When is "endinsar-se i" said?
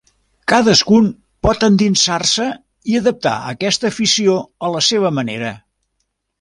1.67-2.99